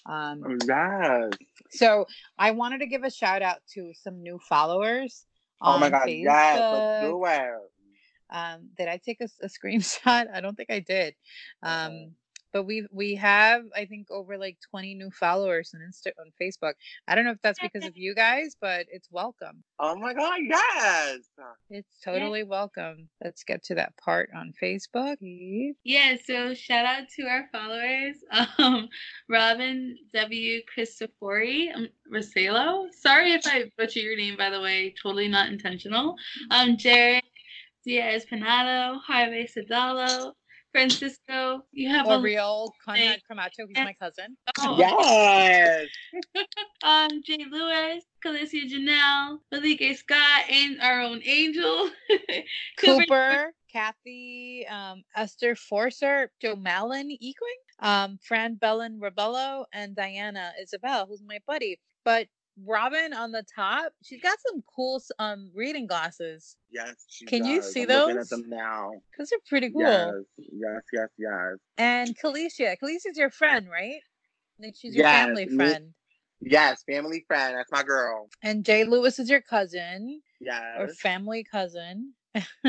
[0.05, 1.31] um Yes.
[1.71, 2.05] so
[2.37, 5.25] i wanted to give a shout out to some new followers
[5.61, 6.09] Oh my God.
[6.09, 6.59] Yes.
[6.71, 7.01] Let's Facebook.
[7.01, 7.71] do it.
[8.29, 10.27] Um, did I take a screenshot?
[10.33, 11.15] I don't think I did.
[11.63, 12.11] Um.
[12.55, 16.75] But we we have I think over like 20 new followers on Insta on Facebook.
[17.05, 19.61] I don't know if that's because of you guys, but it's welcome.
[19.77, 20.39] Oh my God.
[20.41, 21.17] Yes.
[21.69, 23.09] It's totally welcome.
[23.21, 25.17] Let's get to that part on Facebook.
[25.83, 28.15] Yeah, so shout out to our followers,
[28.57, 28.87] um,
[29.27, 30.61] Robin W.
[30.73, 32.87] Cristofori, um, Rosalo.
[32.93, 34.93] Sorry if I butcher your name, by the way.
[35.03, 36.15] Totally not intentional.
[36.51, 37.23] Um, Jared
[37.85, 40.31] Diaz Panado, Jaime Sedalo,
[40.75, 41.61] Francisco.
[41.71, 44.35] You have a real Conrad Cramacho, he's my cousin.
[44.59, 45.87] Oh, Yes.
[46.83, 51.89] um, Jay Lewis, Calicia Janelle, Malike Scott, and our own Angel.
[52.77, 61.05] Cooper, Kathy, um, Esther Forcer, Joe Malin Equing, um, Fran Bellin Rebello, and Diana Isabel,
[61.07, 61.79] who's my buddy.
[62.03, 62.27] But
[62.63, 66.55] Robin on the top, she's got some cool um reading glasses.
[66.71, 67.05] Yes.
[67.09, 67.71] she Can you does.
[67.71, 68.25] see I'm looking those?
[68.25, 68.91] at them now.
[69.17, 69.81] Those are pretty cool.
[69.81, 70.13] Yes.
[70.37, 70.81] Yes.
[70.93, 71.09] Yes.
[71.17, 71.57] Yes.
[71.77, 73.99] And Kalisha, Kalisha's your friend, right?
[74.59, 75.93] Like she's your Yes, family friend.
[76.41, 76.83] Yes.
[76.89, 77.57] Family friend.
[77.57, 78.29] That's my girl.
[78.41, 80.21] And Jay Lewis is your cousin
[80.77, 80.99] or Yes.
[80.99, 82.13] family cousin.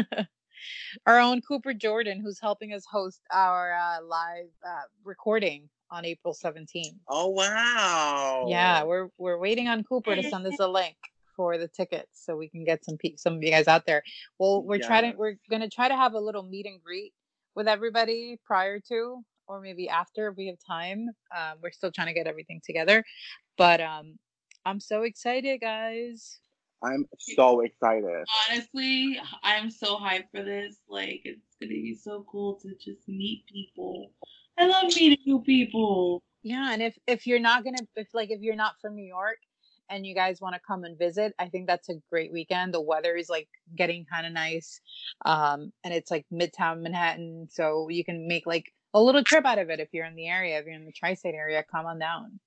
[1.07, 6.35] our own Cooper Jordan, who's helping us host our uh, live uh, recording on April
[6.35, 6.96] 17th.
[7.09, 8.46] Oh wow.
[8.49, 10.96] Yeah, we're we're waiting on Cooper to send us a link
[11.37, 14.03] for the tickets so we can get some pe- some of you guys out there.
[14.38, 15.12] Well, we're trying Yes.
[15.14, 17.12] to we're gonna try to have a little meet and greet
[17.55, 21.09] with everybody prior to or maybe after if we have time.
[21.37, 23.05] Um, we're still trying to get everything together,
[23.57, 24.18] but um,
[24.64, 26.40] I'm so excited, guys.
[26.83, 28.25] I'm so excited.
[28.51, 30.77] Honestly, I'm so hyped for this.
[30.88, 34.11] Like, it's gonna be so cool to just meet people.
[34.59, 36.23] I love meeting new people.
[36.42, 39.38] Yeah, and if if you're not gonna if like if you're not from New York
[39.90, 42.73] and you guys want to come and visit, I think that's a great weekend.
[42.73, 44.81] The weather is like getting kind of nice,
[45.25, 49.59] um, and it's like Midtown Manhattan, so you can make like a little trip out
[49.59, 50.59] of it if you're in the area.
[50.59, 52.40] If you're in the tri-state area, come on down.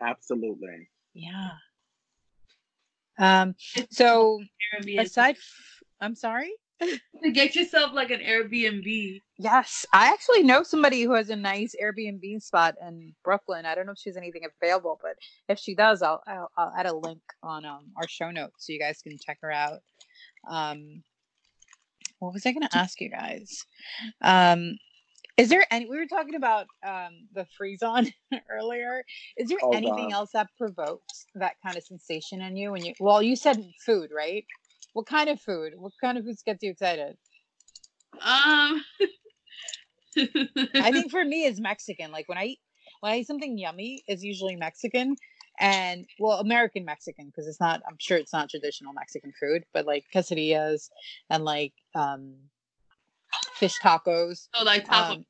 [0.00, 0.88] Absolutely.
[1.14, 1.50] Yeah.
[3.18, 3.54] Um.
[3.90, 4.40] So
[4.74, 5.00] Airbnb.
[5.00, 6.50] aside, f- I'm sorry.
[7.22, 9.20] To get yourself like an Airbnb.
[9.38, 13.66] Yes, I actually know somebody who has a nice Airbnb spot in Brooklyn.
[13.66, 15.16] I don't know if she's anything available, but
[15.48, 18.72] if she does, I'll I'll, I'll add a link on um, our show notes so
[18.72, 19.80] you guys can check her out.
[20.48, 21.02] Um,
[22.20, 23.64] what was I going to ask you guys?
[24.22, 24.78] Um,
[25.36, 25.86] is there any?
[25.88, 28.12] We were talking about um, the frisson
[28.50, 29.04] earlier.
[29.36, 30.12] Is there Oh, anything God.
[30.12, 32.94] else that provokes that kind of sensation in you when you?
[33.00, 34.44] Well, you said food, right?
[34.92, 35.72] What kind of food?
[35.76, 37.16] What kind of foods gets you excited?
[38.14, 38.84] Um.
[40.16, 42.10] I think for me is Mexican.
[42.10, 42.60] Like when I eat
[43.00, 45.16] when I eat something yummy, it's usually Mexican
[45.58, 49.86] and well American Mexican because it's not I'm sure it's not traditional Mexican food, but
[49.86, 50.90] like quesadillas
[51.28, 52.34] and like um
[53.54, 54.48] fish tacos.
[54.54, 55.24] Oh, like Taco Um,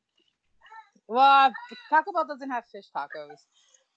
[1.09, 1.53] well,
[1.91, 3.37] Taco Bell doesn't have fish tacos.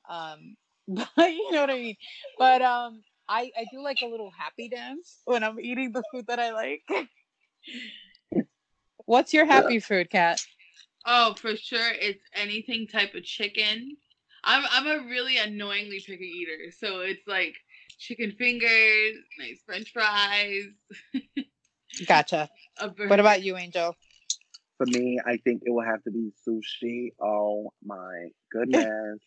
[0.09, 0.55] Um
[0.87, 1.95] but you know what I mean.
[2.37, 6.27] But um I I do like a little happy dance when I'm eating the food
[6.27, 6.83] that I like.
[9.05, 10.39] What's your happy food, Kat?
[11.05, 13.97] Oh, for sure, it's anything type of chicken.
[14.43, 17.55] I'm I'm a really annoyingly picky eater, so it's like
[17.99, 20.65] chicken fingers, nice French fries.
[22.07, 22.49] Gotcha.
[23.07, 23.95] What about you, Angel?
[24.77, 27.11] For me, I think it will have to be sushi.
[27.21, 29.19] Oh my goodness.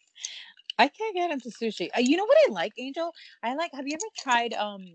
[0.78, 1.88] I can't get into sushi.
[1.96, 3.12] Uh, you know what I like, Angel?
[3.42, 3.72] I like.
[3.72, 4.86] Have you ever tried um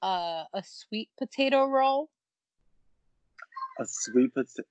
[0.00, 2.10] uh, a sweet potato roll?
[3.80, 4.68] A sweet potato.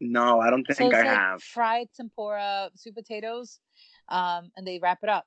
[0.00, 1.42] No, I don't think so it's I like have.
[1.42, 3.60] fried tempura sweet potatoes,
[4.08, 5.24] um, and they wrap it up,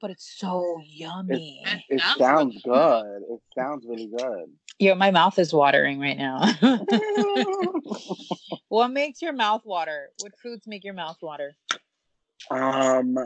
[0.00, 1.62] but it's so yummy.
[1.88, 3.22] It Sounds sounds good.
[3.30, 4.46] It sounds really good.
[4.80, 6.52] Yo, my mouth is watering right now.
[8.68, 10.08] what makes your mouth water?
[10.18, 11.54] What foods make your mouth water?
[12.50, 13.16] Um.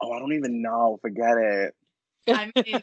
[0.00, 0.98] Oh, I don't even know.
[1.00, 1.74] Forget it.
[2.28, 2.80] I mean,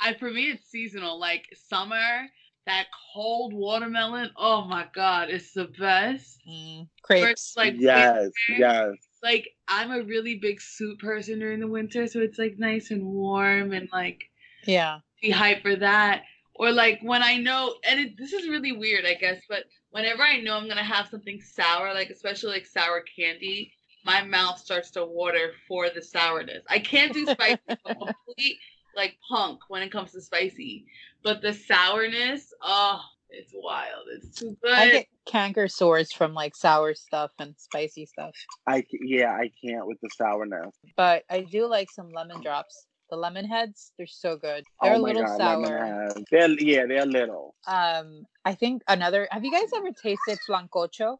[0.00, 1.18] I for me it's seasonal.
[1.18, 2.26] Like summer,
[2.66, 4.30] that cold watermelon.
[4.36, 6.40] Oh my god, it's the best.
[6.48, 7.30] Mm, crepes.
[7.30, 8.60] it's like yes, winter.
[8.60, 8.90] yes.
[9.22, 13.04] like I'm a really big soup person during the winter, so it's like nice and
[13.04, 14.22] warm and like
[14.64, 14.98] yeah.
[15.22, 16.22] be hyped for that.
[16.54, 20.22] Or like when I know, and it, this is really weird, I guess, but whenever
[20.22, 23.72] I know I'm gonna have something sour, like especially like sour candy,
[24.04, 26.64] my mouth starts to water for the sourness.
[26.68, 27.60] I can't do spicy.
[27.68, 28.58] I'm complete
[28.96, 30.86] like punk when it comes to spicy,
[31.22, 33.00] but the sourness, oh,
[33.30, 34.06] it's wild.
[34.12, 34.72] It's too good.
[34.72, 38.32] I get canker sores from like sour stuff and spicy stuff.
[38.66, 40.74] I yeah, I can't with the sourness.
[40.96, 42.86] But I do like some lemon drops.
[43.10, 44.64] The lemon heads, they're so good.
[44.80, 45.62] They're oh a my little god, sour.
[45.62, 46.24] lemonade.
[46.30, 47.54] They're yeah, they're little.
[47.66, 49.26] Um, I think another.
[49.32, 51.18] Have you guys ever tasted flancocho?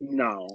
[0.00, 0.48] No.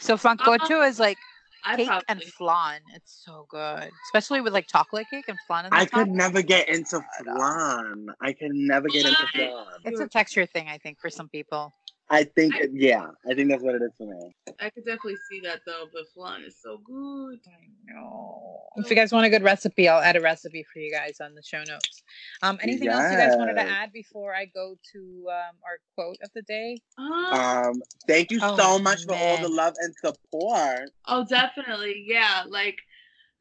[0.00, 1.18] So flancocho is like
[1.64, 2.80] I cake and flan.
[2.94, 5.66] It's so good, especially with like chocolate cake and flan.
[5.66, 6.00] In the I top.
[6.00, 8.06] could never get into flan.
[8.20, 9.64] I could never get into flan.
[9.84, 11.74] It's a texture thing, I think, for some people.
[12.08, 14.32] I think, it, yeah, I think that's what it is for me.
[14.60, 17.38] I could definitely see that though, but flan is so good.
[17.46, 18.62] I know.
[18.76, 21.34] If you guys want a good recipe, I'll add a recipe for you guys on
[21.34, 22.02] the show notes.
[22.42, 26.18] Um, anything else you guys wanted to add before I go to um, our quote
[26.22, 26.78] of the day?
[26.98, 30.90] Uh, Um, thank you Oh, so much for all the love and support.
[31.08, 32.04] oh, definitely.
[32.06, 32.44] Yeah.
[32.46, 32.76] Like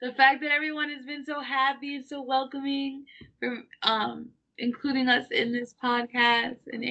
[0.01, 3.05] the fact that everyone has been so happy and so welcoming
[3.39, 6.83] for um including us in this podcast and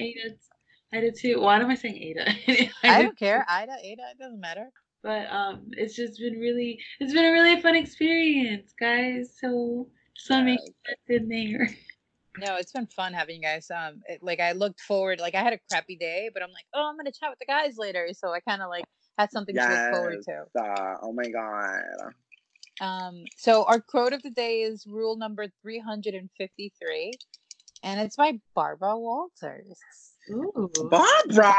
[0.93, 1.41] Ada Ada too.
[1.41, 2.69] Why am I saying Ada?
[2.83, 3.45] I don't care.
[3.47, 4.69] Ida, Ada, it doesn't matter.
[5.03, 9.37] But um it's just been really it's been a really fun experience, guys.
[9.39, 11.69] So just wanna make sure that's in there.
[12.37, 13.69] No, it's been fun having you guys.
[13.71, 15.19] Um, it, like I looked forward.
[15.19, 17.45] Like I had a crappy day, but I'm like, oh, I'm gonna chat with the
[17.45, 18.09] guys later.
[18.13, 18.83] So I kind of like
[19.17, 20.61] had something to look forward to.
[20.61, 22.11] Uh, oh my god.
[22.81, 27.11] Um, so our quote of the day is rule number 353,
[27.83, 29.79] and it's by Barbara Walters.
[30.31, 30.89] Ooh.
[30.89, 31.55] Barbara.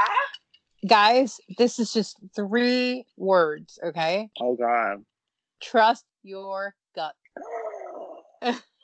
[0.86, 4.30] Guys, this is just three words, okay?
[4.40, 5.04] Oh god.
[5.60, 7.14] Trust your gut.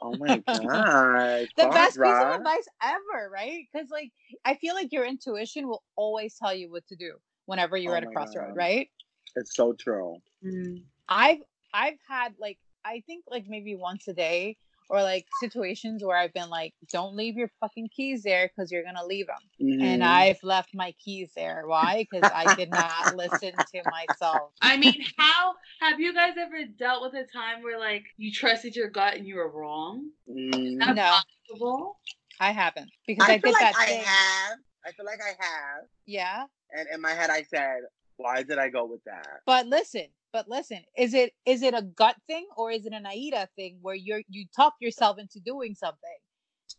[0.03, 1.49] Oh my god.
[1.57, 3.67] The best piece of advice ever, right?
[3.73, 4.11] Because like
[4.45, 7.15] I feel like your intuition will always tell you what to do
[7.47, 8.57] whenever you're Oh at a crossroad, God.
[8.57, 8.91] right?
[9.37, 10.19] It's so true.
[10.45, 10.83] Mm.
[11.09, 11.43] I've
[11.73, 14.57] I've had like I think like maybe once a day
[14.93, 18.85] or like situations where I've been like, don't leave your fucking keys there because you're
[18.85, 20.07] gonna leave them, and Mhm.
[20.07, 21.67] I've left my keys there.
[21.67, 22.07] Why?
[22.09, 24.53] Because I did not listen to myself.
[24.61, 28.77] I mean, how have you guys ever dealt with a time where like you trusted
[28.77, 30.11] your gut and you were wrong?
[30.31, 30.79] Mm.
[30.79, 31.99] That's No, possible.
[32.39, 34.05] I haven't because I, I feel did like that I thing.
[34.05, 34.59] have.
[34.85, 35.85] I feel like I have.
[36.07, 37.79] Yeah, And in my head, I said,
[38.19, 41.83] "Why did I go with that?" but listen, but listen, is it is it a
[41.83, 45.75] gut thing or is it an Aida thing where you're you talk yourself into doing
[45.75, 46.17] something?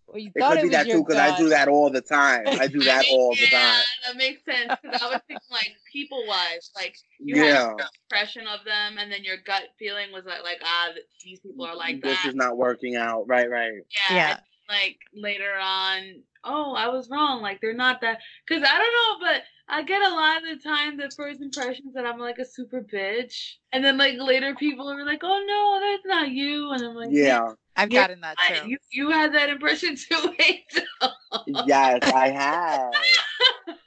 [0.07, 1.67] Or you It thought could it be was that your too, because I do that
[1.67, 2.43] all the time.
[2.47, 3.81] I do that I mean, all the time.
[4.05, 4.73] that makes sense.
[4.81, 7.69] Because I was thinking like people wise, like you had Yeah.
[7.71, 7.77] an
[8.09, 10.89] impression of them, and then your gut feeling was like, like ah,
[11.23, 12.29] these people are like this that.
[12.29, 13.25] is not working out.
[13.27, 13.71] Right, right.
[14.09, 14.15] yeah.
[14.15, 14.29] Yeah.
[14.31, 14.39] and,
[14.69, 17.41] Like later on, oh, I was wrong.
[17.41, 18.19] Like they're not that.
[18.47, 21.93] Because I don't know, but I get a lot of the time the first impressions
[21.93, 25.79] that I'm like a super bitch, and then like later people are like, oh no,
[25.79, 27.53] that's not you, and I'm like, Yeah.
[27.75, 28.67] I've Yeah, gotten that I- too.
[28.69, 31.65] you you had that impression too, Angel.
[31.65, 32.91] Yes, I have.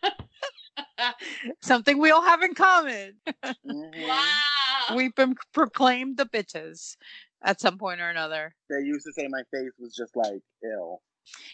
[1.62, 3.14] Something we all have in common.
[3.44, 4.08] Mhm.
[4.08, 4.96] wow.
[4.96, 6.96] We've been proclaimed the bitches
[7.42, 8.54] at some point or another.
[8.70, 11.00] They used to say my face was just like ill.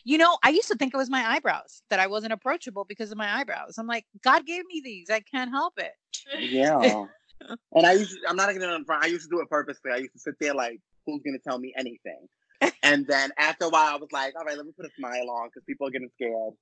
[0.04, 3.10] You know, I used to think it was my eyebrows that I wasn't approachable because
[3.10, 3.78] of my eyebrows.
[3.78, 5.10] I'm like, God gave me these.
[5.10, 5.92] I can't help it.
[6.40, 7.04] Yeah.
[7.74, 9.04] and I used to, I'm not gonna get in front.
[9.04, 9.90] I used to do it purposely.
[9.92, 12.28] I used to sit there like, who's gonna tell me anything?
[12.82, 15.30] and then after a while, I was like, all right, let me put a smile
[15.30, 16.54] on because people are getting scared.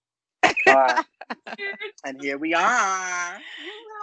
[0.67, 1.03] Uh,
[2.05, 3.39] and here we are.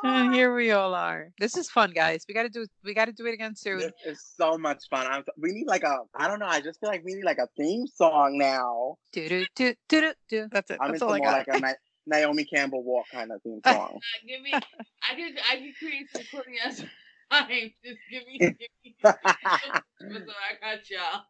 [0.03, 1.31] And here we all are.
[1.39, 2.23] This is fun, guys.
[2.27, 3.79] We gotta do we gotta do it again soon.
[3.79, 5.07] This is so much fun.
[5.07, 6.45] I'm, we need like a, I don't know.
[6.47, 8.97] I just feel like we need like a theme song now.
[9.11, 10.47] Do do do do do do.
[10.51, 10.77] That's it.
[10.81, 11.47] I'm That's into all I more got.
[11.47, 11.59] like a
[12.07, 13.99] Na- Naomi Campbell walk kind of theme song.
[14.27, 14.53] give me.
[14.53, 15.39] I could.
[15.49, 16.83] I could create some corny ass
[17.31, 17.71] rhymes.
[17.83, 18.37] Just give me.
[18.39, 18.95] Give me.
[19.03, 21.23] so I got y'all.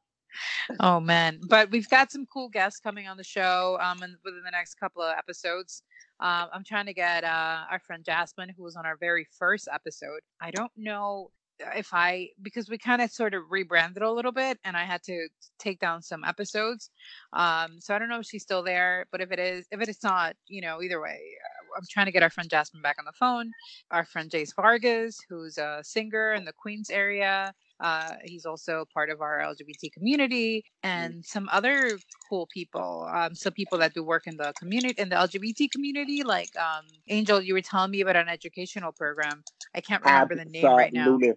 [0.80, 4.43] Oh man, but we've got some cool guests coming on the show um in, within
[4.43, 5.84] the next couple of episodes.
[6.19, 9.67] Um, I'm trying to get uh, our friend Jasmine, who was on our very first
[9.71, 10.21] episode.
[10.41, 11.32] I don't know
[11.76, 15.04] if I because we kind of sort of rebranded a little bit, and I had
[15.04, 15.28] to
[15.60, 16.89] take down some episodes.
[17.34, 19.89] Um, so I don't know if she's still there, but if it is, if it
[19.89, 22.97] is not, you know, either way, uh, I'm trying to get our friend Jasmine back
[23.00, 23.52] on the phone.
[23.91, 27.54] Our friend Jace Vargas, who's a singer in the Queens area.
[27.80, 31.98] Uh, he's also part of our LGBT community and some other
[32.30, 33.08] cool people.
[33.13, 36.86] Um, some people that do work in the community, in the LGBT community, like um,
[37.08, 37.42] Angel.
[37.42, 39.44] You were telling me about an educational program.
[39.76, 41.02] I can't remember the name right now.
[41.02, 41.34] Absolutely.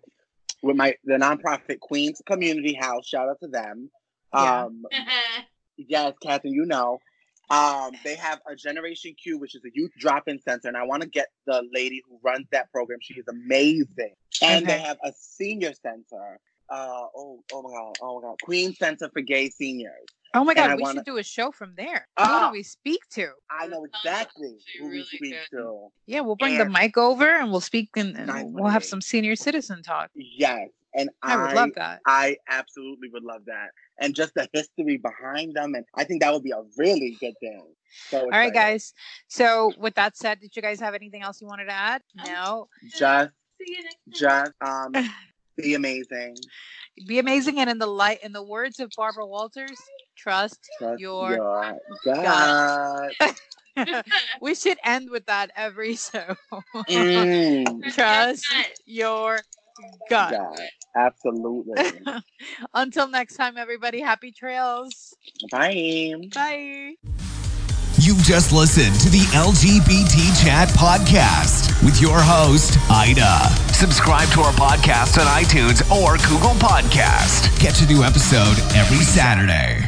[0.63, 3.91] With my the nonprofit Queens Community House, shout out to them.
[4.35, 4.65] Yeah.
[4.65, 4.83] Um,
[5.77, 6.99] yes, Catherine, you know.
[7.51, 11.03] Um, they have a Generation Q, which is a youth drop-in center, and I want
[11.03, 12.99] to get the lady who runs that program.
[13.03, 14.15] She is amazing.
[14.41, 16.39] And they have a senior center.
[16.69, 20.07] Uh, oh, oh my god, oh my god, Queen Center for Gay Seniors.
[20.35, 22.07] Oh my god, we wanna- should do a show from there.
[22.17, 22.49] Who Ah.
[22.49, 23.33] do we speak to?
[23.51, 25.57] I know exactly actually who we speak good.
[25.59, 25.89] to.
[26.07, 29.35] Yeah, we'll bring the mic over and we'll speak and, and we'll have some senior
[29.35, 30.13] citizen talk.
[30.15, 32.03] Yes, and I would love that.
[32.07, 33.71] I absolutely would love that.
[34.01, 35.75] And just the history behind them.
[35.75, 37.63] And I think that would be a really good thing.
[38.09, 38.95] So All right, guys.
[39.29, 42.03] So with that said, did you guys have anything else you wanted to add?
[42.15, 42.69] No.
[42.85, 43.31] Just,
[43.61, 44.47] See you next time.
[44.53, 45.11] just, um,
[45.57, 46.37] be amazing.
[47.07, 49.79] Be amazing and in the light in the words of Barbara Walters,
[50.17, 53.15] trust Trust your your gut.
[54.41, 56.35] we should end with that every show.
[56.75, 58.47] Mm, Trust
[58.85, 59.39] your
[60.09, 60.33] gut.
[60.33, 60.67] yeah,
[60.97, 61.75] absolutely.
[62.75, 65.15] Until next time, everybody, happy trails.
[65.51, 66.15] Bye.
[66.35, 66.95] Bye.
[68.03, 73.51] You've just listened to the LGBT Chat Podcast with your host, Ida.
[73.75, 77.55] Subscribe to our podcast on iTunes or Google Podcast.
[77.61, 79.85] Catch a new episode every Saturday.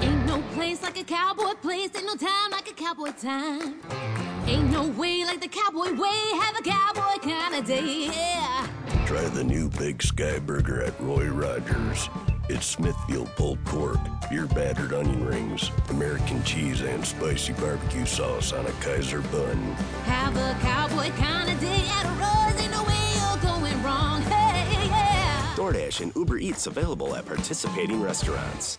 [0.00, 4.23] Ain't no place like a cowboy place, ain't no time like a cowboy time.
[4.46, 8.68] Ain't no way like the cowboy way, have a cowboy kind of day, yeah.
[9.06, 12.10] Try the new Big Sky Burger at Roy Rogers.
[12.50, 18.66] It's Smithfield pulled pork, beer battered onion rings, American cheese, and spicy barbecue sauce on
[18.66, 19.56] a Kaiser bun.
[20.04, 24.88] Have a cowboy kind of day at Roy's, ain't no way you're going wrong, hey,
[24.88, 25.54] yeah.
[25.56, 28.78] DoorDash and Uber Eats available at participating restaurants.